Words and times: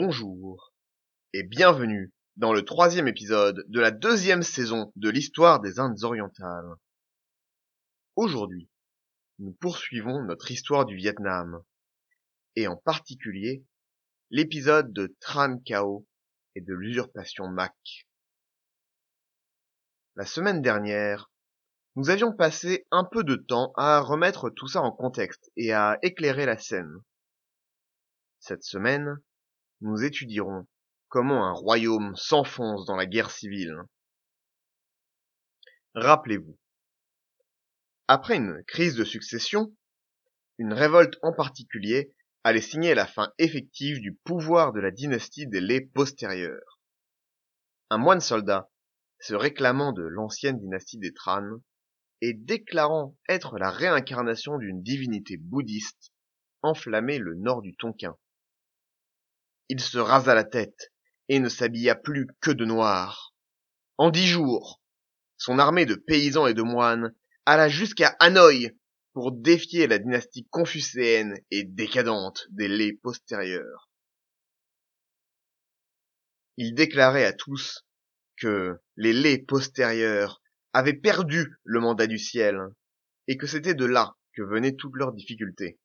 Bonjour 0.00 0.72
et 1.32 1.42
bienvenue 1.42 2.14
dans 2.36 2.52
le 2.52 2.64
troisième 2.64 3.08
épisode 3.08 3.64
de 3.66 3.80
la 3.80 3.90
deuxième 3.90 4.44
saison 4.44 4.92
de 4.94 5.10
l'histoire 5.10 5.58
des 5.58 5.80
Indes 5.80 6.04
orientales. 6.04 6.76
Aujourd'hui, 8.14 8.70
nous 9.40 9.50
poursuivons 9.54 10.22
notre 10.22 10.52
histoire 10.52 10.86
du 10.86 10.94
Vietnam, 10.94 11.64
et 12.54 12.68
en 12.68 12.76
particulier 12.76 13.64
l'épisode 14.30 14.92
de 14.92 15.16
Tran 15.18 15.58
Cao 15.66 16.06
et 16.54 16.60
de 16.60 16.74
l'usurpation 16.74 17.48
Mac. 17.48 17.74
La 20.14 20.26
semaine 20.26 20.62
dernière, 20.62 21.28
nous 21.96 22.08
avions 22.08 22.32
passé 22.32 22.86
un 22.92 23.02
peu 23.02 23.24
de 23.24 23.34
temps 23.34 23.72
à 23.74 23.98
remettre 23.98 24.48
tout 24.48 24.68
ça 24.68 24.80
en 24.80 24.92
contexte 24.92 25.50
et 25.56 25.72
à 25.72 25.98
éclairer 26.02 26.46
la 26.46 26.56
scène. 26.56 27.02
Cette 28.38 28.62
semaine, 28.62 29.20
nous 29.80 30.02
étudierons 30.02 30.66
comment 31.08 31.46
un 31.46 31.52
royaume 31.52 32.14
s'enfonce 32.16 32.86
dans 32.86 32.96
la 32.96 33.06
guerre 33.06 33.30
civile. 33.30 33.76
Rappelez-vous, 35.94 36.58
après 38.10 38.36
une 38.36 38.64
crise 38.66 38.94
de 38.94 39.04
succession, 39.04 39.74
une 40.56 40.72
révolte 40.72 41.18
en 41.22 41.34
particulier 41.34 42.14
allait 42.42 42.62
signer 42.62 42.94
la 42.94 43.06
fin 43.06 43.32
effective 43.36 44.00
du 44.00 44.14
pouvoir 44.24 44.72
de 44.72 44.80
la 44.80 44.90
dynastie 44.90 45.46
des 45.46 45.60
Lé 45.60 45.82
postérieurs. 45.82 46.80
Un 47.90 47.98
moine 47.98 48.20
soldat, 48.20 48.70
se 49.20 49.34
réclamant 49.34 49.92
de 49.92 50.02
l'ancienne 50.02 50.58
dynastie 50.58 50.98
des 50.98 51.12
Tran, 51.12 51.42
et 52.20 52.32
déclarant 52.32 53.16
être 53.28 53.58
la 53.58 53.70
réincarnation 53.70 54.56
d'une 54.56 54.82
divinité 54.82 55.36
bouddhiste, 55.36 56.12
enflammait 56.62 57.18
le 57.18 57.34
nord 57.34 57.60
du 57.60 57.76
Tonkin. 57.76 58.16
Il 59.68 59.80
se 59.80 59.98
rasa 59.98 60.34
la 60.34 60.44
tête 60.44 60.92
et 61.28 61.40
ne 61.40 61.48
s'habilla 61.48 61.94
plus 61.94 62.26
que 62.40 62.50
de 62.50 62.64
noir. 62.64 63.34
En 63.98 64.10
dix 64.10 64.26
jours, 64.26 64.80
son 65.36 65.58
armée 65.58 65.86
de 65.86 65.94
paysans 65.94 66.46
et 66.46 66.54
de 66.54 66.62
moines 66.62 67.14
alla 67.44 67.68
jusqu'à 67.68 68.16
Hanoï 68.18 68.76
pour 69.12 69.32
défier 69.32 69.86
la 69.86 69.98
dynastie 69.98 70.46
confucéenne 70.50 71.38
et 71.50 71.64
décadente 71.64 72.46
des 72.50 72.68
Lés 72.68 72.94
postérieurs. 72.94 73.90
Il 76.56 76.74
déclarait 76.74 77.24
à 77.24 77.32
tous 77.32 77.84
que 78.36 78.80
les 78.96 79.12
Lés 79.12 79.38
postérieurs 79.38 80.42
avaient 80.72 80.92
perdu 80.92 81.56
le 81.64 81.80
mandat 81.80 82.06
du 82.06 82.18
ciel 82.18 82.58
et 83.26 83.36
que 83.36 83.46
c'était 83.46 83.74
de 83.74 83.84
là 83.84 84.16
que 84.32 84.42
venaient 84.42 84.76
toutes 84.76 84.96
leurs 84.96 85.12
difficultés. 85.12 85.78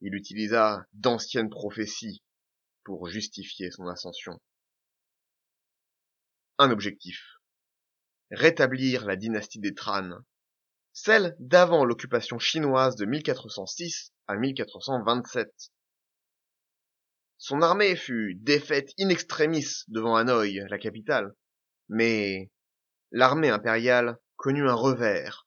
Il 0.00 0.14
utilisa 0.14 0.86
d'anciennes 0.92 1.50
prophéties 1.50 2.23
pour 2.84 3.08
justifier 3.08 3.70
son 3.70 3.86
ascension. 3.88 4.40
Un 6.58 6.70
objectif. 6.70 7.40
Rétablir 8.30 9.04
la 9.06 9.16
dynastie 9.16 9.58
des 9.58 9.74
Tran, 9.74 10.10
celle 10.92 11.34
d'avant 11.40 11.84
l'occupation 11.84 12.38
chinoise 12.38 12.96
de 12.96 13.04
1406 13.04 14.12
à 14.28 14.36
1427. 14.36 15.52
Son 17.36 17.62
armée 17.62 17.96
fut 17.96 18.36
défaite 18.36 18.92
in 18.98 19.08
extremis 19.08 19.84
devant 19.88 20.16
Hanoï, 20.16 20.60
la 20.68 20.78
capitale, 20.78 21.34
mais 21.88 22.50
l'armée 23.10 23.50
impériale 23.50 24.18
connut 24.36 24.68
un 24.68 24.74
revers 24.74 25.46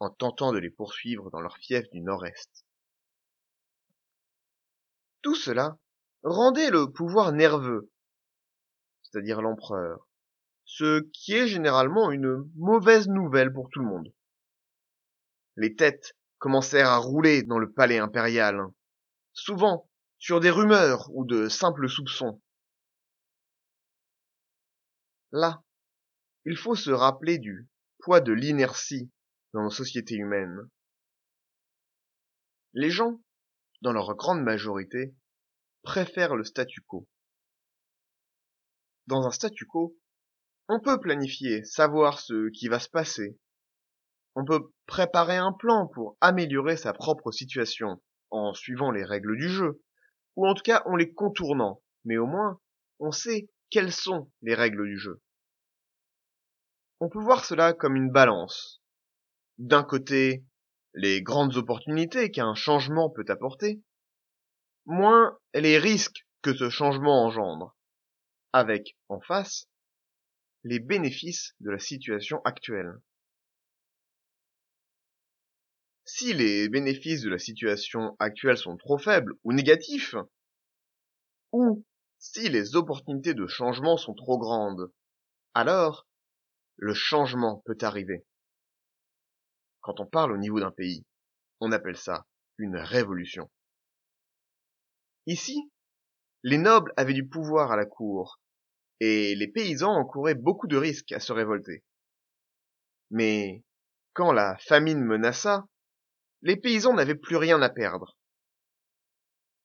en 0.00 0.10
tentant 0.10 0.52
de 0.52 0.58
les 0.58 0.70
poursuivre 0.70 1.30
dans 1.30 1.40
leur 1.40 1.56
fief 1.58 1.88
du 1.90 2.00
nord-est. 2.00 2.64
Tout 5.22 5.34
cela 5.34 5.78
rendait 6.24 6.70
le 6.70 6.90
pouvoir 6.90 7.32
nerveux, 7.32 7.92
c'est-à-dire 9.02 9.42
l'empereur, 9.42 10.08
ce 10.64 11.02
qui 11.12 11.34
est 11.34 11.46
généralement 11.46 12.10
une 12.10 12.50
mauvaise 12.56 13.08
nouvelle 13.08 13.52
pour 13.52 13.68
tout 13.70 13.80
le 13.80 13.86
monde. 13.86 14.12
Les 15.56 15.76
têtes 15.76 16.16
commencèrent 16.38 16.88
à 16.88 16.96
rouler 16.96 17.42
dans 17.42 17.58
le 17.58 17.70
palais 17.70 17.98
impérial, 17.98 18.60
souvent 19.32 19.88
sur 20.18 20.40
des 20.40 20.50
rumeurs 20.50 21.10
ou 21.12 21.26
de 21.26 21.48
simples 21.48 21.88
soupçons. 21.88 22.40
Là, 25.30 25.62
il 26.46 26.56
faut 26.56 26.74
se 26.74 26.90
rappeler 26.90 27.38
du 27.38 27.68
poids 27.98 28.20
de 28.20 28.32
l'inertie 28.32 29.10
dans 29.52 29.62
nos 29.62 29.70
sociétés 29.70 30.14
humaines. 30.14 30.70
Les 32.72 32.90
gens, 32.90 33.20
dans 33.82 33.92
leur 33.92 34.14
grande 34.16 34.42
majorité, 34.42 35.14
préfèrent 35.84 36.34
le 36.34 36.44
statu 36.44 36.80
quo. 36.80 37.06
Dans 39.06 39.26
un 39.26 39.30
statu 39.30 39.66
quo, 39.66 39.96
on 40.68 40.80
peut 40.80 40.98
planifier, 40.98 41.62
savoir 41.64 42.18
ce 42.18 42.50
qui 42.50 42.68
va 42.68 42.80
se 42.80 42.88
passer. 42.88 43.38
On 44.34 44.44
peut 44.44 44.72
préparer 44.86 45.36
un 45.36 45.52
plan 45.52 45.86
pour 45.86 46.16
améliorer 46.20 46.76
sa 46.76 46.92
propre 46.92 47.30
situation 47.30 48.02
en 48.30 48.54
suivant 48.54 48.90
les 48.90 49.04
règles 49.04 49.36
du 49.36 49.48
jeu, 49.48 49.82
ou 50.36 50.48
en 50.48 50.54
tout 50.54 50.62
cas 50.62 50.82
en 50.86 50.96
les 50.96 51.12
contournant, 51.12 51.82
mais 52.04 52.16
au 52.16 52.26
moins 52.26 52.60
on 52.98 53.12
sait 53.12 53.50
quelles 53.70 53.92
sont 53.92 54.30
les 54.40 54.54
règles 54.54 54.86
du 54.86 54.98
jeu. 54.98 55.22
On 57.00 57.08
peut 57.08 57.20
voir 57.20 57.44
cela 57.44 57.74
comme 57.74 57.96
une 57.96 58.10
balance. 58.10 58.82
D'un 59.58 59.84
côté, 59.84 60.44
les 60.94 61.22
grandes 61.22 61.56
opportunités 61.56 62.30
qu'un 62.30 62.54
changement 62.54 63.10
peut 63.10 63.24
apporter, 63.28 63.82
moins 64.86 65.38
les 65.54 65.78
risques 65.78 66.26
que 66.42 66.54
ce 66.54 66.70
changement 66.70 67.24
engendre, 67.24 67.76
avec 68.52 68.96
en 69.08 69.20
face 69.20 69.68
les 70.64 70.78
bénéfices 70.78 71.54
de 71.60 71.70
la 71.70 71.78
situation 71.78 72.40
actuelle. 72.44 73.00
Si 76.04 76.32
les 76.34 76.68
bénéfices 76.68 77.22
de 77.22 77.30
la 77.30 77.38
situation 77.38 78.16
actuelle 78.18 78.58
sont 78.58 78.76
trop 78.76 78.98
faibles 78.98 79.34
ou 79.42 79.52
négatifs, 79.52 80.16
ou 81.52 81.84
si 82.18 82.48
les 82.48 82.76
opportunités 82.76 83.34
de 83.34 83.46
changement 83.46 83.96
sont 83.96 84.14
trop 84.14 84.38
grandes, 84.38 84.92
alors 85.54 86.06
le 86.76 86.94
changement 86.94 87.62
peut 87.64 87.78
arriver. 87.82 88.26
Quand 89.80 90.00
on 90.00 90.06
parle 90.06 90.32
au 90.32 90.38
niveau 90.38 90.60
d'un 90.60 90.70
pays, 90.70 91.04
on 91.60 91.72
appelle 91.72 91.96
ça 91.96 92.26
une 92.58 92.76
révolution. 92.76 93.50
Ici, 95.26 95.72
les 96.42 96.58
nobles 96.58 96.92
avaient 96.98 97.14
du 97.14 97.26
pouvoir 97.26 97.72
à 97.72 97.76
la 97.76 97.86
cour, 97.86 98.40
et 99.00 99.34
les 99.34 99.48
paysans 99.48 99.94
encouraient 99.94 100.34
beaucoup 100.34 100.66
de 100.66 100.76
risques 100.76 101.12
à 101.12 101.20
se 101.20 101.32
révolter. 101.32 101.82
Mais 103.10 103.64
quand 104.12 104.32
la 104.32 104.58
famine 104.58 105.02
menaça, 105.02 105.66
les 106.42 106.56
paysans 106.56 106.92
n'avaient 106.92 107.14
plus 107.14 107.36
rien 107.36 107.62
à 107.62 107.70
perdre. 107.70 108.18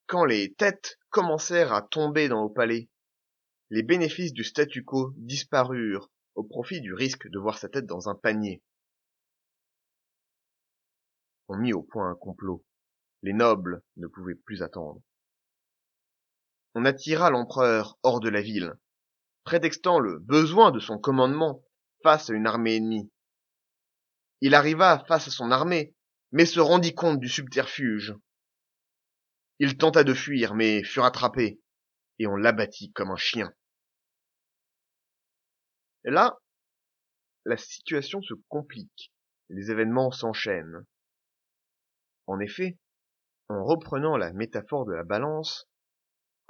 Quand 0.08 0.24
les 0.24 0.54
têtes 0.54 0.98
commencèrent 1.10 1.74
à 1.74 1.82
tomber 1.82 2.30
dans 2.30 2.44
le 2.44 2.54
palais, 2.54 2.90
les 3.70 3.84
bénéfices 3.84 4.34
du 4.34 4.46
statu 4.46 4.86
quo 4.86 5.14
disparurent 5.18 6.10
au 6.36 6.44
profit 6.44 6.80
du 6.80 6.94
risque 6.94 7.28
de 7.28 7.38
voir 7.38 7.58
sa 7.58 7.68
tête 7.68 7.86
dans 7.86 8.08
un 8.08 8.16
panier. 8.16 8.64
On 11.50 11.58
mit 11.58 11.74
au 11.74 11.84
point 11.84 12.10
un 12.10 12.16
complot. 12.16 12.66
Les 13.24 13.34
nobles 13.34 13.84
ne 13.98 14.08
pouvaient 14.08 14.36
plus 14.36 14.62
attendre 14.62 15.02
on 16.76 16.86
attira 16.86 17.30
l'empereur 17.30 17.98
hors 18.04 18.20
de 18.20 18.30
la 18.30 18.42
ville, 18.42 18.74
prétextant 19.44 20.00
le 20.00 20.20
besoin 20.20 20.72
de 20.72 20.80
son 20.80 20.98
commandement 20.98 21.64
face 22.04 22.30
à 22.30 22.34
une 22.34 22.48
armée 22.48 22.78
ennemie. 22.78 23.12
Il 24.42 24.56
arriva 24.56 25.04
face 25.08 25.28
à 25.28 25.32
son 25.32 25.52
armée, 25.52 25.96
mais 26.32 26.46
se 26.46 26.60
rendit 26.60 26.94
compte 26.94 27.20
du 27.20 27.28
subterfuge. 27.28 28.16
Il 29.60 29.78
tenta 29.78 30.04
de 30.04 30.14
fuir, 30.14 30.56
mais 30.56 30.84
fut 30.84 31.00
rattrapé, 31.00 31.62
et 32.20 32.28
on 32.28 32.36
l'abattit 32.36 32.92
comme 32.94 33.12
un 33.12 33.18
chien. 33.18 33.54
Et 36.06 36.12
là, 36.12 36.40
la 37.46 37.58
situation 37.58 38.22
se 38.22 38.34
complique, 38.48 39.12
les 39.50 39.72
événements 39.72 40.12
s'enchaînent. 40.12 40.86
En 42.28 42.40
effet, 42.40 42.78
en 43.50 43.64
reprenant 43.66 44.16
la 44.16 44.32
métaphore 44.32 44.86
de 44.86 44.94
la 44.94 45.04
balance, 45.04 45.69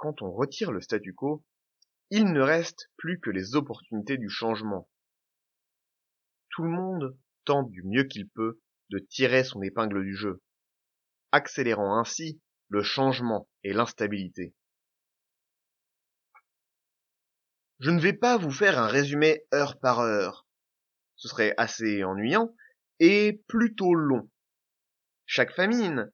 quand 0.00 0.22
on 0.22 0.32
retire 0.32 0.72
le 0.72 0.80
statu 0.80 1.12
quo, 1.14 1.44
il 2.08 2.32
ne 2.32 2.40
reste 2.40 2.90
plus 2.96 3.20
que 3.20 3.28
les 3.28 3.54
opportunités 3.54 4.16
du 4.16 4.30
changement. 4.30 4.88
Tout 6.48 6.62
le 6.62 6.70
monde 6.70 7.18
tente 7.44 7.70
du 7.70 7.82
mieux 7.82 8.04
qu'il 8.04 8.26
peut 8.30 8.58
de 8.88 8.98
tirer 8.98 9.44
son 9.44 9.60
épingle 9.60 10.02
du 10.02 10.16
jeu, 10.16 10.42
accélérant 11.32 11.98
ainsi 11.98 12.40
le 12.70 12.82
changement 12.82 13.46
et 13.62 13.74
l'instabilité. 13.74 14.54
Je 17.78 17.90
ne 17.90 18.00
vais 18.00 18.14
pas 18.14 18.38
vous 18.38 18.50
faire 18.50 18.78
un 18.78 18.86
résumé 18.86 19.44
heure 19.52 19.78
par 19.80 20.00
heure. 20.00 20.46
Ce 21.16 21.28
serait 21.28 21.52
assez 21.58 22.04
ennuyant 22.04 22.54
et 23.00 23.42
plutôt 23.48 23.94
long. 23.94 24.30
Chaque 25.26 25.52
famine, 25.52 26.10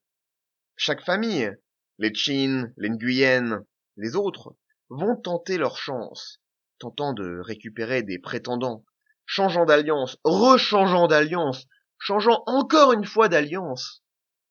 chaque 0.75 1.05
famille, 1.05 1.53
les 1.99 2.13
Chin, 2.13 2.73
les 2.77 2.91
Nguyen, 2.91 3.65
les 3.97 4.17
autres 4.17 4.57
vont 4.89 5.17
tenter 5.17 5.59
leur 5.59 5.77
chance, 5.77 6.41
tentant 6.79 7.13
de 7.13 7.41
récupérer 7.41 8.03
des 8.03 8.19
prétendants, 8.19 8.85
changeant 9.25 9.65
d'alliance, 9.65 10.19
rechangeant 10.25 11.09
d'alliance, 11.09 11.67
changeant 11.99 12.43
encore 12.47 12.93
une 12.93 13.05
fois 13.07 13.29
d'alliance, 13.29 14.03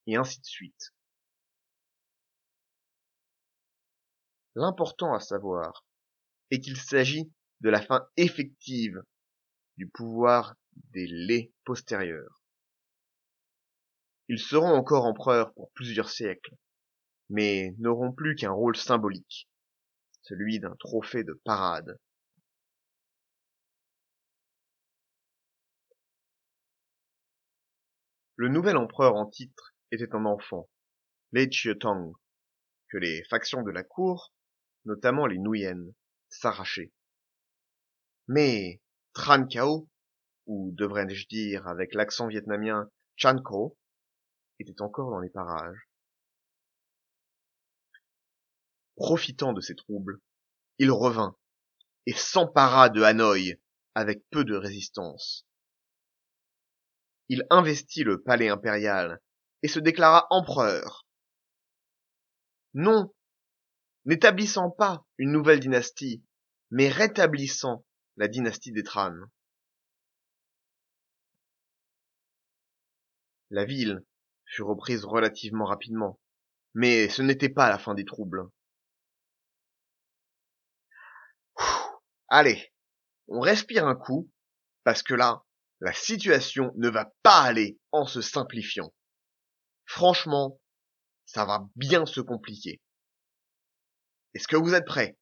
et 0.07 0.15
ainsi 0.15 0.39
de 0.39 0.45
suite. 0.45 0.93
L'important 4.55 5.13
à 5.13 5.19
savoir 5.19 5.85
est 6.51 6.59
qu'il 6.59 6.77
s'agit 6.77 7.31
de 7.61 7.69
la 7.69 7.81
fin 7.81 8.07
effective 8.17 9.01
du 9.77 9.87
pouvoir 9.87 10.55
des 10.91 11.07
laits 11.07 11.51
postérieurs. 11.65 12.41
Ils 14.27 14.39
seront 14.39 14.73
encore 14.73 15.05
empereurs 15.05 15.53
pour 15.53 15.71
plusieurs 15.71 16.09
siècles, 16.09 16.55
mais 17.29 17.75
n'auront 17.79 18.11
plus 18.11 18.35
qu'un 18.35 18.51
rôle 18.51 18.75
symbolique, 18.75 19.49
celui 20.21 20.59
d'un 20.59 20.75
trophée 20.75 21.23
de 21.23 21.33
parade. 21.43 21.99
Le 28.37 28.49
nouvel 28.49 28.75
empereur 28.75 29.15
en 29.15 29.27
titre 29.27 29.73
était 29.91 30.13
un 30.13 30.25
enfant, 30.25 30.69
Lei 31.31 31.49
Chietong, 31.49 32.13
que 32.89 32.97
les 32.97 33.23
factions 33.25 33.63
de 33.63 33.71
la 33.71 33.83
cour, 33.83 34.33
notamment 34.83 35.25
les 35.25 35.37
Nuyen, 35.37 35.93
s'arrachaient. 36.29 36.91
Mais 38.27 38.81
Tran 39.13 39.47
Kao, 39.47 39.87
ou 40.47 40.71
devrais-je 40.73 41.27
dire 41.27 41.65
avec 41.67 41.93
l'accent 41.93 42.27
vietnamien 42.27 42.89
Chan 43.15 43.41
Ko, 43.41 43.77
était 44.59 44.81
encore 44.81 45.11
dans 45.11 45.19
les 45.19 45.29
parages. 45.29 45.89
Profitant 48.95 49.53
de 49.53 49.61
ces 49.61 49.75
troubles, 49.75 50.21
il 50.77 50.91
revint 50.91 51.35
et 52.05 52.13
s'empara 52.13 52.89
de 52.89 53.01
Hanoï 53.01 53.59
avec 53.93 54.23
peu 54.29 54.43
de 54.43 54.55
résistance. 54.55 55.45
Il 57.29 57.45
investit 57.49 58.03
le 58.03 58.21
palais 58.21 58.49
impérial 58.49 59.21
et 59.63 59.67
se 59.67 59.79
déclara 59.79 60.27
empereur. 60.29 61.07
Non, 62.73 63.13
n'établissant 64.05 64.69
pas 64.69 65.05
une 65.17 65.31
nouvelle 65.31 65.59
dynastie, 65.59 66.23
mais 66.69 66.89
rétablissant 66.89 67.85
la 68.17 68.27
dynastie 68.27 68.71
des 68.71 68.83
Tran. 68.83 69.15
La 73.49 73.65
ville 73.65 74.03
fut 74.45 74.63
reprise 74.63 75.05
relativement 75.05 75.65
rapidement, 75.65 76.19
mais 76.73 77.09
ce 77.09 77.21
n'était 77.21 77.49
pas 77.49 77.69
la 77.69 77.79
fin 77.79 77.93
des 77.93 78.05
troubles. 78.05 78.49
Allez, 82.37 82.69
on 83.29 83.39
respire 83.39 83.87
un 83.87 83.95
coup, 83.95 84.29
parce 84.83 85.03
que 85.03 85.13
là, 85.13 85.45
la 85.79 85.93
situation 85.93 86.73
ne 86.75 86.89
va 86.89 87.09
pas 87.23 87.39
aller 87.39 87.79
en 87.93 88.05
se 88.05 88.19
simplifiant. 88.19 88.93
Franchement, 89.85 90.59
ça 91.25 91.45
va 91.45 91.65
bien 91.77 92.05
se 92.05 92.19
compliquer. 92.19 92.81
Est-ce 94.33 94.49
que 94.49 94.57
vous 94.57 94.73
êtes 94.73 94.83
prêts? 94.83 95.17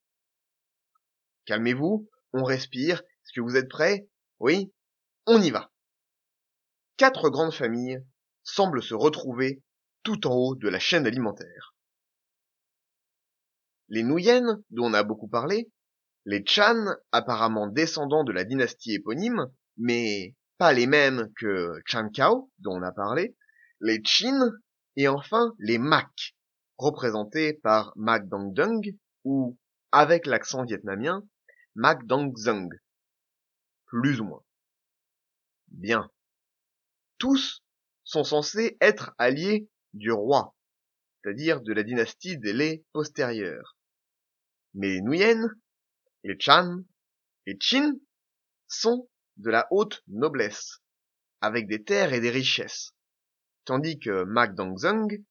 Calmez-vous, 1.45 2.09
on 2.33 2.43
respire. 2.43 3.03
Est-ce 3.03 3.33
que 3.35 3.41
vous 3.41 3.57
êtes 3.57 3.69
prêts? 3.69 4.09
Oui? 4.39 4.73
On 5.27 5.39
y 5.39 5.51
va. 5.51 5.71
Quatre 6.97 7.29
grandes 7.29 7.53
familles 7.53 8.03
semblent 8.41 8.81
se 8.81 8.95
retrouver 8.95 9.61
tout 10.01 10.25
en 10.25 10.33
haut 10.33 10.55
de 10.55 10.67
la 10.67 10.79
chaîne 10.79 11.05
alimentaire. 11.05 11.75
Les 13.89 14.01
Nuyen, 14.01 14.63
dont 14.71 14.85
on 14.85 14.93
a 14.95 15.03
beaucoup 15.03 15.27
parlé, 15.27 15.69
les 16.25 16.43
Chan, 16.45 16.85
apparemment 17.11 17.67
descendants 17.67 18.23
de 18.23 18.31
la 18.31 18.43
dynastie 18.43 18.93
éponyme, 18.93 19.51
mais 19.77 20.35
pas 20.57 20.73
les 20.73 20.87
mêmes 20.87 21.31
que 21.37 21.81
Chan 21.85 22.09
Kao, 22.09 22.51
dont 22.59 22.77
on 22.77 22.83
a 22.83 22.91
parlé, 22.91 23.35
les 23.81 24.01
Chin, 24.03 24.51
et 24.95 25.07
enfin 25.07 25.53
les 25.59 25.77
Mak, 25.77 26.35
représentés 26.77 27.53
par 27.53 27.93
Mak 27.95 28.27
Dong 28.29 28.53
Dung, 28.53 28.95
ou, 29.25 29.57
avec 29.91 30.25
l'accent 30.25 30.63
vietnamien, 30.63 31.27
Mak 31.75 32.05
Dong 32.05 32.35
Zung. 32.37 32.69
Plus 33.87 34.21
ou 34.21 34.25
moins. 34.25 34.43
Bien. 35.69 36.09
Tous 37.17 37.63
sont 38.03 38.23
censés 38.23 38.77
être 38.79 39.13
alliés 39.17 39.69
du 39.93 40.11
roi, 40.11 40.55
c'est-à-dire 41.21 41.61
de 41.61 41.73
la 41.73 41.83
dynastie 41.83 42.37
des 42.37 42.53
Lé 42.53 42.85
postérieures. 42.91 43.77
Mais 44.73 44.89
les 44.89 45.01
Nguyen 45.01 45.49
les 46.23 46.39
Chan, 46.39 46.77
les 47.45 47.57
Chin 47.59 47.93
sont 48.67 49.09
de 49.37 49.49
la 49.49 49.67
haute 49.71 50.03
noblesse, 50.07 50.81
avec 51.41 51.67
des 51.67 51.83
terres 51.83 52.13
et 52.13 52.21
des 52.21 52.29
richesses, 52.29 52.95
tandis 53.65 53.99
que 53.99 54.23
Mak 54.23 54.55
Dongzung 54.55 55.23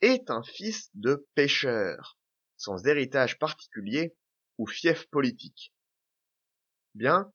est 0.00 0.30
un 0.30 0.42
fils 0.42 0.90
de 0.94 1.26
pêcheur, 1.34 2.18
sans 2.56 2.86
héritage 2.86 3.38
particulier 3.38 4.14
ou 4.58 4.66
fief 4.66 5.08
politique. 5.10 5.74
Bien, 6.94 7.32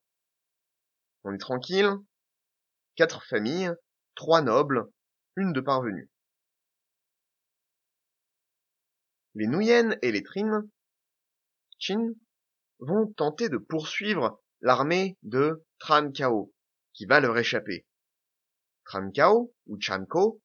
on 1.24 1.34
est 1.34 1.38
tranquille, 1.38 1.90
quatre 2.96 3.24
familles, 3.24 3.72
trois 4.14 4.42
nobles, 4.42 4.90
une 5.36 5.52
de 5.52 5.60
parvenue. 5.60 6.10
Les 9.34 9.46
Nuyen 9.46 9.96
et 10.02 10.12
les 10.12 10.22
Trin, 10.22 10.66
Chin, 11.78 12.12
vont 12.82 13.12
tenter 13.12 13.48
de 13.48 13.58
poursuivre 13.58 14.42
l'armée 14.60 15.16
de 15.22 15.64
Tran 15.78 16.10
Kao, 16.10 16.52
qui 16.92 17.06
va 17.06 17.20
leur 17.20 17.38
échapper. 17.38 17.86
Tran 18.84 19.10
Kao, 19.12 19.54
ou 19.66 19.80
Chanko, 19.80 20.42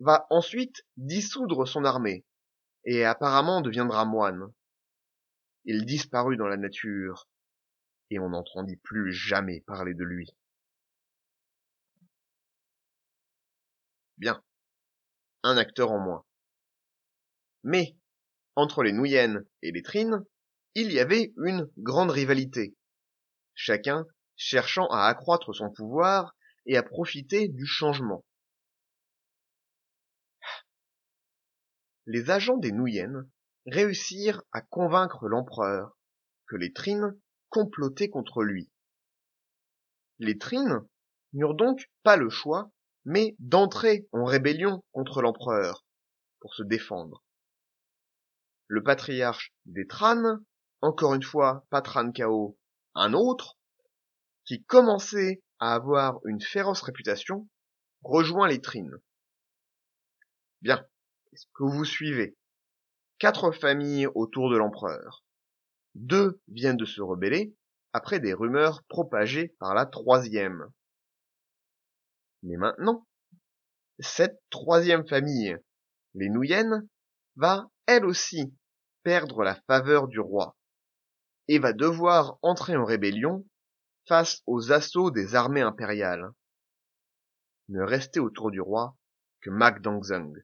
va 0.00 0.26
ensuite 0.30 0.86
dissoudre 0.96 1.68
son 1.68 1.84
armée, 1.84 2.24
et 2.84 3.04
apparemment 3.04 3.60
deviendra 3.60 4.06
moine. 4.06 4.52
Il 5.66 5.84
disparut 5.84 6.38
dans 6.38 6.48
la 6.48 6.56
nature, 6.56 7.28
et 8.10 8.18
on 8.18 8.30
n'entendit 8.30 8.76
plus 8.76 9.12
jamais 9.12 9.60
parler 9.66 9.94
de 9.94 10.04
lui. 10.04 10.34
Bien. 14.16 14.42
Un 15.42 15.58
acteur 15.58 15.92
en 15.92 15.98
moins. 15.98 16.24
Mais, 17.62 17.94
entre 18.56 18.82
les 18.82 18.92
Nuyen 18.92 19.44
et 19.62 19.70
les 19.70 19.82
Trines, 19.82 20.24
il 20.74 20.92
y 20.92 20.98
avait 20.98 21.32
une 21.36 21.70
grande 21.78 22.10
rivalité, 22.10 22.76
chacun 23.54 24.06
cherchant 24.36 24.88
à 24.88 25.06
accroître 25.06 25.54
son 25.54 25.70
pouvoir 25.70 26.34
et 26.66 26.76
à 26.76 26.82
profiter 26.82 27.48
du 27.48 27.66
changement. 27.66 28.24
Les 32.06 32.30
agents 32.30 32.58
des 32.58 32.72
Nuyen 32.72 33.26
réussirent 33.66 34.42
à 34.52 34.60
convaincre 34.60 35.28
l'empereur 35.28 35.96
que 36.46 36.56
les 36.56 36.72
Trines 36.72 37.18
complotaient 37.48 38.10
contre 38.10 38.42
lui. 38.42 38.70
Les 40.18 40.36
Trines 40.36 40.80
n'eurent 41.32 41.54
donc 41.54 41.88
pas 42.02 42.16
le 42.16 42.28
choix, 42.28 42.70
mais 43.04 43.36
d'entrer 43.38 44.06
en 44.12 44.24
rébellion 44.24 44.84
contre 44.92 45.22
l'empereur 45.22 45.84
pour 46.40 46.54
se 46.54 46.62
défendre. 46.62 47.22
Le 48.66 48.82
patriarche 48.82 49.54
des 49.66 49.86
Tran 49.86 50.40
encore 50.84 51.14
une 51.14 51.22
fois 51.22 51.64
Patran 51.70 52.12
Kao, 52.12 52.58
un 52.94 53.14
autre, 53.14 53.56
qui 54.44 54.62
commençait 54.64 55.42
à 55.58 55.74
avoir 55.74 56.20
une 56.26 56.42
féroce 56.42 56.82
réputation, 56.82 57.48
rejoint 58.02 58.48
les 58.48 58.60
trines. 58.60 58.98
Bien, 60.60 60.86
est-ce 61.32 61.46
que 61.54 61.64
vous 61.64 61.86
suivez? 61.86 62.36
Quatre 63.18 63.50
familles 63.50 64.08
autour 64.14 64.50
de 64.50 64.58
l'empereur. 64.58 65.24
Deux 65.94 66.38
viennent 66.48 66.76
de 66.76 66.84
se 66.84 67.00
rebeller, 67.00 67.56
après 67.94 68.20
des 68.20 68.34
rumeurs 68.34 68.82
propagées 68.84 69.56
par 69.58 69.74
la 69.74 69.86
troisième. 69.86 70.70
Mais 72.42 72.58
maintenant, 72.58 73.06
cette 74.00 74.38
troisième 74.50 75.08
famille, 75.08 75.56
les 76.12 76.28
Nuyen, 76.28 76.86
va 77.36 77.70
elle 77.86 78.04
aussi 78.04 78.54
perdre 79.02 79.44
la 79.44 79.54
faveur 79.66 80.08
du 80.08 80.20
roi 80.20 80.54
et 81.48 81.58
va 81.58 81.72
devoir 81.72 82.38
entrer 82.42 82.76
en 82.76 82.84
rébellion 82.84 83.46
face 84.06 84.42
aux 84.46 84.72
assauts 84.72 85.10
des 85.10 85.34
armées 85.34 85.60
impériales. 85.60 86.30
Ne 87.68 87.82
restait 87.82 88.20
autour 88.20 88.50
du 88.50 88.60
roi 88.60 88.96
que 89.40 89.50
Mac 89.50 89.80
Dongzung. 89.80 90.42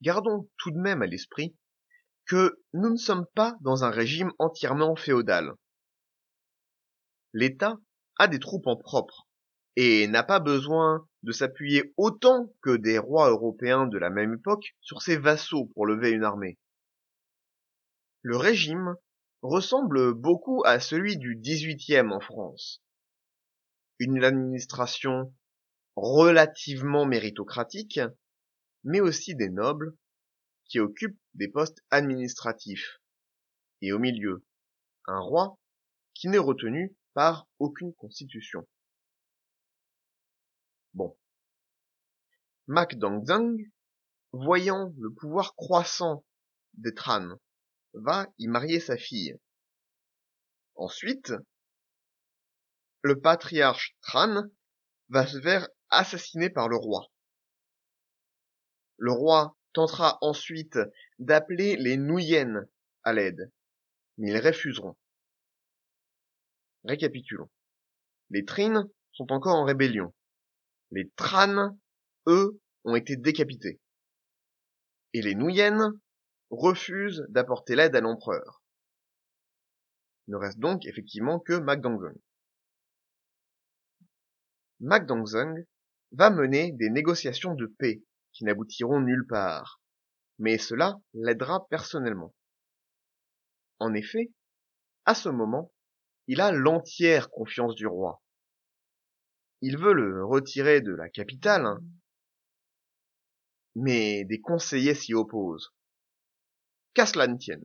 Gardons 0.00 0.48
tout 0.58 0.70
de 0.70 0.78
même 0.78 1.02
à 1.02 1.06
l'esprit 1.06 1.56
que 2.26 2.60
nous 2.72 2.90
ne 2.90 2.96
sommes 2.96 3.26
pas 3.34 3.56
dans 3.60 3.84
un 3.84 3.90
régime 3.90 4.32
entièrement 4.38 4.96
féodal. 4.96 5.54
L'État 7.32 7.76
a 8.18 8.28
des 8.28 8.38
troupes 8.38 8.66
en 8.66 8.76
propre, 8.76 9.28
et 9.76 10.06
n'a 10.06 10.22
pas 10.22 10.40
besoin 10.40 11.08
de 11.22 11.32
s'appuyer 11.32 11.92
autant 11.96 12.52
que 12.62 12.76
des 12.76 12.98
rois 12.98 13.30
européens 13.30 13.86
de 13.86 13.98
la 13.98 14.10
même 14.10 14.34
époque 14.34 14.76
sur 14.80 15.02
ses 15.02 15.16
vassaux 15.16 15.70
pour 15.74 15.86
lever 15.86 16.10
une 16.10 16.24
armée. 16.24 16.58
Le 18.26 18.38
régime 18.38 18.96
ressemble 19.42 20.14
beaucoup 20.14 20.62
à 20.64 20.80
celui 20.80 21.18
du 21.18 21.36
XVIIIe 21.36 22.10
en 22.10 22.20
France. 22.20 22.82
Une 23.98 24.24
administration 24.24 25.34
relativement 25.94 27.04
méritocratique, 27.04 28.00
mais 28.82 29.02
aussi 29.02 29.34
des 29.34 29.50
nobles 29.50 29.94
qui 30.64 30.80
occupent 30.80 31.20
des 31.34 31.48
postes 31.48 31.84
administratifs. 31.90 32.98
Et 33.82 33.92
au 33.92 33.98
milieu, 33.98 34.42
un 35.04 35.20
roi 35.20 35.58
qui 36.14 36.28
n'est 36.28 36.38
retenu 36.38 36.96
par 37.12 37.46
aucune 37.58 37.92
constitution. 37.92 38.66
Bon. 40.94 41.14
Mac 42.68 42.96
Dongzang, 42.96 43.58
voyant 44.32 44.94
le 44.96 45.12
pouvoir 45.12 45.54
croissant 45.56 46.24
des 46.72 46.94
Tran, 46.94 47.38
va 47.94 48.26
y 48.38 48.48
marier 48.48 48.80
sa 48.80 48.96
fille. 48.96 49.38
Ensuite, 50.74 51.32
le 53.02 53.20
patriarche 53.20 53.96
Tran 54.02 54.44
va 55.08 55.26
se 55.26 55.40
faire 55.40 55.68
assassiner 55.90 56.50
par 56.50 56.68
le 56.68 56.76
roi. 56.76 57.12
Le 58.96 59.12
roi 59.12 59.56
tentera 59.72 60.18
ensuite 60.20 60.78
d'appeler 61.18 61.76
les 61.76 61.96
Nuyen 61.96 62.66
à 63.02 63.12
l'aide, 63.12 63.52
mais 64.16 64.30
ils 64.30 64.38
refuseront. 64.38 64.96
Récapitulons. 66.84 67.50
Les 68.30 68.44
Trines 68.44 68.88
sont 69.12 69.32
encore 69.32 69.56
en 69.56 69.64
rébellion. 69.64 70.14
Les 70.90 71.10
Tran, 71.16 71.76
eux, 72.26 72.60
ont 72.84 72.96
été 72.96 73.16
décapités. 73.16 73.80
Et 75.12 75.22
les 75.22 75.34
Nuyen 75.34 75.92
refusent 76.50 77.24
d'apporter 77.28 77.76
l'aide 77.76 77.96
à 77.96 78.00
l'empereur. 78.00 78.62
Il 80.26 80.32
ne 80.32 80.36
reste 80.36 80.58
donc 80.58 80.86
effectivement 80.86 81.38
que 81.38 81.54
Magdangzong. 81.54 82.18
Magdangzong 84.80 85.66
va 86.12 86.30
mener 86.30 86.72
des 86.72 86.90
négociations 86.90 87.54
de 87.54 87.66
paix 87.66 88.02
qui 88.32 88.44
n'aboutiront 88.44 89.00
nulle 89.00 89.26
part, 89.26 89.80
mais 90.38 90.58
cela 90.58 91.00
l'aidera 91.12 91.66
personnellement. 91.68 92.34
En 93.78 93.94
effet, 93.94 94.32
à 95.04 95.14
ce 95.14 95.28
moment, 95.28 95.72
il 96.26 96.40
a 96.40 96.52
l'entière 96.52 97.30
confiance 97.30 97.74
du 97.74 97.86
roi. 97.86 98.22
Il 99.60 99.78
veut 99.78 99.92
le 99.92 100.24
retirer 100.24 100.80
de 100.80 100.92
la 100.92 101.08
capitale, 101.08 101.66
hein. 101.66 101.80
mais 103.74 104.24
des 104.24 104.40
conseillers 104.40 104.94
s'y 104.94 105.14
opposent. 105.14 105.72
Qu'à 106.94 107.06
cela 107.06 107.26
ne 107.26 107.36
tienne. 107.36 107.64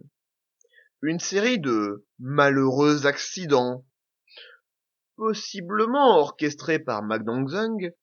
Une 1.01 1.19
série 1.19 1.59
de 1.59 2.05
malheureux 2.19 3.05
accidents, 3.05 3.85
possiblement 5.15 6.17
orchestrés 6.17 6.79
par 6.79 7.03
Magdongzung, 7.03 7.93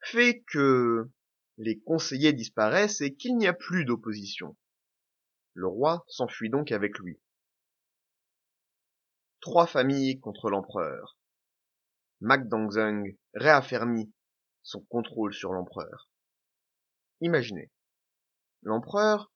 fait 0.00 0.42
que 0.52 1.10
les 1.58 1.78
conseillers 1.80 2.32
disparaissent 2.32 3.00
et 3.00 3.14
qu'il 3.14 3.36
n'y 3.36 3.46
a 3.46 3.52
plus 3.52 3.84
d'opposition. 3.84 4.56
Le 5.54 5.66
roi 5.66 6.04
s'enfuit 6.06 6.50
donc 6.50 6.72
avec 6.72 6.98
lui 6.98 7.20
trois 9.40 9.66
familles 9.66 10.20
contre 10.20 10.50
l'empereur. 10.50 11.18
Dongzung 12.20 13.16
réaffermit 13.34 14.12
son 14.62 14.80
contrôle 14.82 15.32
sur 15.32 15.52
l'empereur. 15.52 16.10
Imaginez, 17.20 17.70
l'empereur 18.62 19.32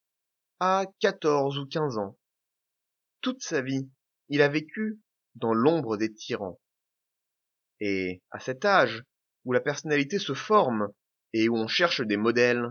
a 0.65 0.87
14 1.01 1.59
ou 1.59 1.67
15 1.67 1.99
ans. 1.99 2.17
Toute 3.21 3.43
sa 3.43 3.63
vie, 3.63 3.91
il 4.29 4.43
a 4.43 4.49
vécu 4.49 5.01
dans 5.35 5.53
l'ombre 5.53 5.97
des 5.97 6.15
tyrans. 6.15 6.61
Et 7.81 8.23
à 8.31 8.39
cet 8.39 8.65
âge, 8.65 9.03
où 9.45 9.53
la 9.53 9.61
personnalité 9.61 10.21
se 10.21 10.35
forme 10.35 10.93
et 11.33 11.49
où 11.49 11.57
on 11.57 11.67
cherche 11.67 12.01
des 12.01 12.17
modèles, 12.17 12.69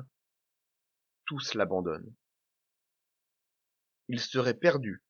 tous 1.25 1.53
l'abandonnent. 1.53 2.15
Il 4.07 4.21
serait 4.21 4.53
perdu 4.53 5.03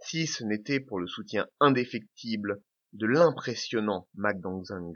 si 0.00 0.26
ce 0.26 0.44
n'était 0.44 0.80
pour 0.80 1.00
le 1.00 1.06
soutien 1.06 1.48
indéfectible 1.60 2.62
de 2.92 3.06
l'impressionnant 3.06 4.06
Magdangzang. 4.12 4.92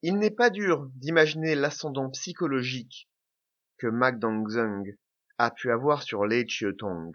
Il 0.00 0.16
n'est 0.16 0.30
pas 0.30 0.48
dur 0.48 0.88
d'imaginer 0.94 1.54
l'ascendant 1.54 2.08
psychologique 2.08 3.06
que 3.78 3.86
Magdangzang 3.86 4.84
a 5.38 5.50
pu 5.50 5.70
avoir 5.70 6.02
sur 6.02 6.26
Lei 6.26 6.46
Chietong, 6.48 7.12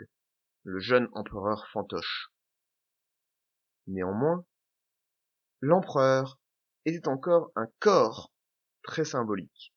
le 0.64 0.80
jeune 0.80 1.10
empereur 1.12 1.68
fantoche. 1.72 2.32
Néanmoins, 3.88 4.46
l'empereur 5.60 6.40
était 6.86 7.08
encore 7.10 7.52
un 7.56 7.68
corps 7.80 8.32
très 8.82 9.04
symbolique. 9.04 9.74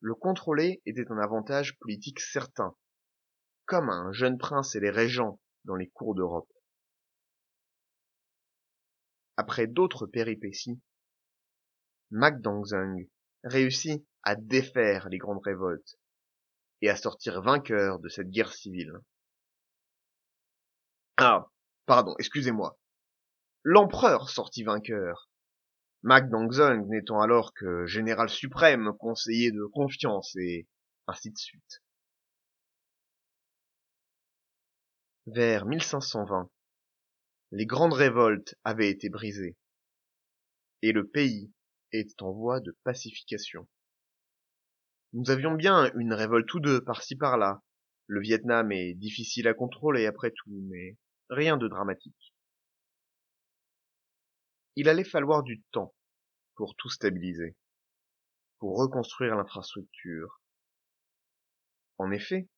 Le 0.00 0.16
contrôler 0.16 0.82
était 0.86 1.10
un 1.12 1.18
avantage 1.18 1.78
politique 1.78 2.18
certain, 2.18 2.76
comme 3.66 3.88
un 3.88 4.12
jeune 4.12 4.38
prince 4.38 4.74
et 4.74 4.80
les 4.80 4.90
régents 4.90 5.40
dans 5.64 5.76
les 5.76 5.88
cours 5.90 6.16
d'Europe. 6.16 6.50
Après 9.36 9.68
d'autres 9.68 10.06
péripéties, 10.06 10.80
Magdangzung 12.10 13.08
réussit 13.44 14.04
à 14.22 14.36
défaire 14.36 15.08
les 15.08 15.18
grandes 15.18 15.42
révoltes 15.44 15.98
et 16.80 16.88
à 16.88 16.96
sortir 16.96 17.42
vainqueur 17.42 17.98
de 17.98 18.08
cette 18.08 18.30
guerre 18.30 18.52
civile. 18.52 18.92
Ah, 21.16 21.50
pardon, 21.86 22.14
excusez-moi. 22.18 22.78
L'empereur 23.64 24.28
sortit 24.28 24.64
vainqueur, 24.64 25.28
Mac 26.04 26.24
n'étant 26.32 27.20
alors 27.20 27.54
que 27.54 27.86
général 27.86 28.28
suprême, 28.28 28.92
conseiller 28.98 29.52
de 29.52 29.64
confiance 29.66 30.34
et 30.34 30.66
ainsi 31.06 31.30
de 31.30 31.38
suite. 31.38 31.82
Vers 35.26 35.64
1520, 35.64 36.50
les 37.52 37.66
grandes 37.66 37.92
révoltes 37.92 38.56
avaient 38.64 38.90
été 38.90 39.10
brisées 39.10 39.56
et 40.82 40.90
le 40.90 41.06
pays 41.06 41.52
était 41.92 42.20
en 42.24 42.32
voie 42.32 42.58
de 42.58 42.76
pacification. 42.82 43.68
Nous 45.12 45.30
avions 45.30 45.54
bien 45.54 45.92
une 45.94 46.14
révolte 46.14 46.52
ou 46.54 46.60
deux 46.60 46.82
par-ci 46.82 47.16
par-là. 47.16 47.62
Le 48.06 48.20
Vietnam 48.20 48.72
est 48.72 48.94
difficile 48.94 49.48
à 49.48 49.54
contrôler 49.54 50.06
après 50.06 50.30
tout, 50.30 50.62
mais 50.68 50.96
rien 51.28 51.56
de 51.56 51.68
dramatique 51.68 52.32
il 54.76 54.88
allait 54.88 55.04
falloir 55.04 55.42
du 55.42 55.62
temps 55.72 55.94
pour 56.54 56.74
tout 56.76 56.88
stabiliser, 56.88 57.56
pour 58.58 58.78
reconstruire 58.78 59.36
l'infrastructure. 59.36 60.40
En 61.98 62.10
effet, 62.10 62.48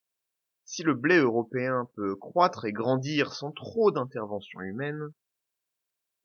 si 0.64 0.82
le 0.82 0.94
blé 0.94 1.16
européen 1.16 1.90
peut 1.94 2.16
croître 2.16 2.64
et 2.64 2.72
grandir 2.72 3.32
sans 3.32 3.52
trop 3.52 3.90
d'intervention 3.90 4.60
humaine, 4.60 5.12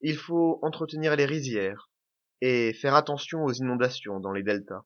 il 0.02 0.16
faut 0.16 0.60
entretenir 0.62 1.16
les 1.16 1.26
rizières 1.26 1.92
et 2.42 2.74
faire 2.74 2.96
attention 2.96 3.44
aux 3.44 3.52
inondations 3.52 4.20
dans 4.20 4.32
les 4.32 4.44
deltas. 4.44 4.86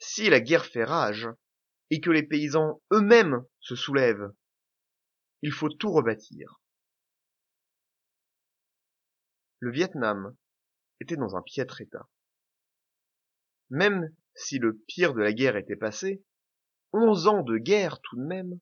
Si 0.00 0.30
la 0.30 0.40
guerre 0.40 0.64
fait 0.64 0.84
rage 0.84 1.28
et 1.90 2.00
que 2.00 2.10
les 2.10 2.22
paysans 2.22 2.82
eux-mêmes 2.92 3.44
se 3.60 3.76
soulèvent, 3.76 4.32
il 5.42 5.52
faut 5.52 5.68
tout 5.68 5.92
rebâtir. 5.92 6.60
Le 9.58 9.70
Vietnam 9.70 10.34
était 11.00 11.16
dans 11.16 11.36
un 11.36 11.42
piètre 11.42 11.82
état. 11.82 12.08
Même 13.68 14.14
si 14.34 14.58
le 14.58 14.78
pire 14.88 15.12
de 15.12 15.20
la 15.20 15.34
guerre 15.34 15.56
était 15.56 15.76
passé, 15.76 16.24
onze 16.92 17.26
ans 17.26 17.42
de 17.42 17.58
guerre 17.58 18.00
tout 18.00 18.16
de 18.16 18.24
même, 18.24 18.58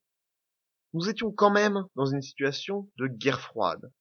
nous 0.93 1.09
étions 1.09 1.31
quand 1.31 1.51
même 1.51 1.85
dans 1.95 2.07
une 2.07 2.23
situation 2.23 2.91
de 2.97 3.07
guerre 3.07 3.41
froide. 3.41 3.93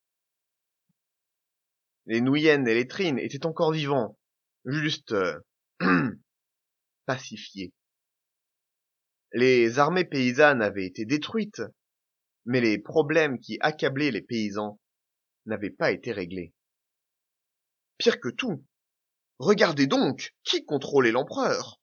Les 2.07 2.21
Nuyen 2.21 2.65
et 2.65 2.73
les 2.73 2.87
Trines 2.87 3.19
étaient 3.19 3.45
encore 3.45 3.73
vivants, 3.73 4.17
juste 4.65 5.11
euh, 5.11 5.39
Les 9.33 9.79
armées 9.79 10.05
paysannes 10.05 10.61
avaient 10.61 10.85
été 10.85 11.05
détruites, 11.05 11.61
mais 12.45 12.61
les 12.61 12.77
problèmes 12.77 13.39
qui 13.39 13.57
accablaient 13.61 14.11
les 14.11 14.21
paysans 14.21 14.79
n'avaient 15.45 15.69
pas 15.69 15.91
été 15.91 16.11
réglés. 16.11 16.53
Pire 17.97 18.19
que 18.19 18.29
tout, 18.29 18.65
regardez 19.39 19.87
donc 19.87 20.33
qui 20.43 20.65
contrôlait 20.65 21.11
l'empereur. 21.11 21.81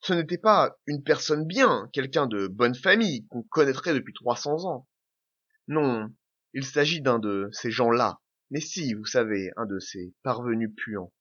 Ce 0.00 0.12
n'était 0.12 0.38
pas 0.38 0.76
une 0.86 1.02
personne 1.02 1.46
bien, 1.46 1.88
quelqu'un 1.92 2.26
de 2.26 2.48
bonne 2.48 2.74
famille 2.74 3.26
qu'on 3.28 3.42
connaîtrait 3.44 3.94
depuis 3.94 4.14
300 4.14 4.64
ans. 4.66 4.88
Non, 5.68 6.12
Il 6.54 6.64
s'agit 6.64 7.00
d'un 7.00 7.18
de 7.18 7.48
ces 7.52 7.70
gens-là. 7.70 8.20
Mais 8.50 8.60
si, 8.60 8.94
vous 8.94 9.06
savez, 9.06 9.50
un 9.56 9.64
de 9.64 9.78
ces 9.78 10.12
parvenus 10.22 10.70
puants. 10.76 11.12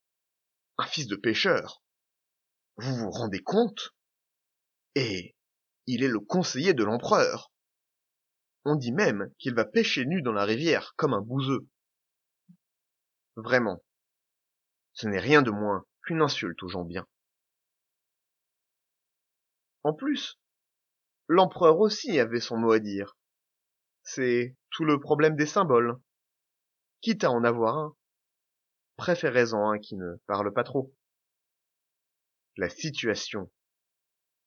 Un 0.78 0.86
fils 0.86 1.08
de 1.08 1.16
pêcheur. 1.16 1.82
Vous 2.78 2.96
vous 2.96 3.12
rendez 3.12 3.42
compte? 3.42 3.94
Et 4.96 5.36
il 5.88 6.04
est 6.04 6.08
le 6.08 6.20
conseiller 6.20 6.74
de 6.74 6.84
l'empereur. 6.84 7.52
On 8.66 8.76
dit 8.76 8.92
même 8.92 9.32
qu'il 9.40 9.56
va 9.56 9.66
pêcher 9.66 10.06
nu 10.06 10.22
dans 10.22 10.34
la 10.34 10.46
rivière 10.46 10.94
comme 10.96 11.14
un 11.14 11.22
bouseux. 11.22 11.68
Vraiment, 13.36 13.84
ce 14.94 15.08
n'est 15.08 15.20
rien 15.20 15.42
de 15.42 15.52
moins 15.52 15.86
qu'une 16.04 16.22
insulte 16.22 16.62
aux 16.64 16.68
gens 16.68 16.84
bien. 16.84 17.08
En 19.84 19.94
plus, 19.94 20.40
l'empereur 21.28 21.80
aussi 21.80 22.20
avait 22.20 22.40
son 22.40 22.58
mot 22.58 22.72
à 22.72 22.80
dire. 22.80 23.18
C'est 24.04 24.56
tout 24.70 24.86
le 24.86 25.00
problème 25.00 25.36
des 25.36 25.46
symboles. 25.46 26.00
Quitte 27.02 27.24
à 27.24 27.32
en 27.32 27.44
avoir 27.44 27.78
un, 27.78 27.96
préférez-en 28.98 29.72
un 29.72 29.80
qui 29.80 29.96
ne 29.96 30.18
parle 30.28 30.54
pas 30.54 30.64
trop. 30.64 30.94
La 32.58 32.70
situation 32.70 33.50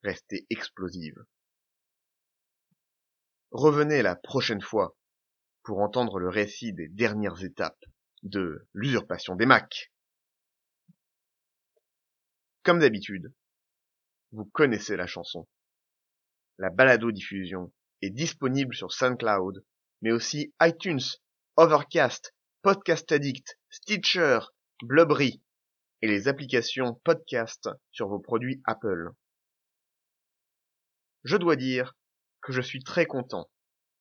restait 0.03 0.47
explosive. 0.51 1.25
Revenez 3.51 4.03
la 4.03 4.15
prochaine 4.15 4.61
fois 4.61 4.97
pour 5.63 5.79
entendre 5.81 6.19
le 6.19 6.29
récit 6.29 6.75
des 6.75 6.89
dernières 6.89 7.43
étapes 7.43 7.83
de 8.23 8.69
l'usurpation 8.75 9.37
des 9.37 9.47
Macs. 9.47 9.91
Comme 12.63 12.81
d'habitude, 12.81 13.33
vous 14.33 14.45
connaissez 14.45 14.97
la 14.97 15.07
chanson. 15.07 15.49
La 16.59 16.71
balado-diffusion 16.71 17.73
est 18.03 18.11
disponible 18.11 18.75
sur 18.75 18.93
SoundCloud, 18.93 19.65
mais 20.03 20.13
aussi 20.13 20.55
iTunes, 20.61 21.01
Overcast, 21.57 22.35
Podcast 22.63 23.11
Addict, 23.13 23.59
Stitcher, 23.71 24.41
Blubbery 24.83 25.43
et 26.05 26.07
les 26.07 26.29
applications 26.29 27.01
podcast 27.03 27.71
sur 27.91 28.09
vos 28.09 28.19
produits 28.19 28.61
Apple. 28.67 29.13
Je 31.23 31.39
dois 31.39 31.57
dire 31.57 31.97
que 32.43 32.53
je 32.53 32.61
suis 32.61 32.85
très 32.85 33.07
content 33.07 33.51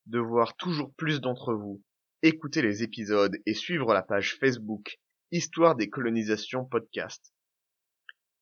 de 0.07 0.19
voir 0.19 0.57
toujours 0.57 0.93
plus 0.95 1.21
d'entre 1.21 1.53
vous 1.53 1.81
écouter 2.21 2.61
les 2.61 2.83
épisodes 2.83 3.37
et 3.45 3.53
suivre 3.53 3.93
la 3.93 4.01
page 4.01 4.35
Facebook 4.37 4.97
Histoire 5.31 5.77
des 5.77 5.89
colonisations 5.89 6.65
podcast. 6.65 7.33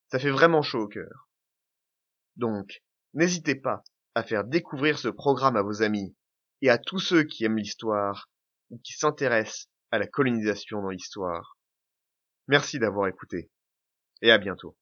Ça 0.10 0.18
fait 0.18 0.32
vraiment 0.32 0.64
chaud 0.64 0.82
au 0.82 0.88
cœur. 0.88 1.30
Donc, 2.38 2.82
n'hésitez 3.14 3.54
pas 3.54 3.84
à 4.16 4.24
faire 4.24 4.44
découvrir 4.44 4.98
ce 4.98 5.08
programme 5.08 5.56
à 5.56 5.62
vos 5.62 5.84
amis 5.84 6.16
et 6.64 6.72
à 6.72 6.80
tous 6.80 7.00
ceux 7.00 7.26
qui 7.26 7.46
aiment 7.46 7.60
l'histoire 7.60 8.28
ou 8.72 8.80
qui 8.80 8.94
s'intéressent 8.94 9.70
à 9.92 10.00
la 10.00 10.08
colonisation 10.08 10.82
dans 10.82 10.90
l'histoire. 10.90 11.60
Merci 12.48 12.80
d'avoir 12.80 13.08
écouté 13.08 13.51
et 14.22 14.32
à 14.32 14.38
bientôt. 14.38 14.76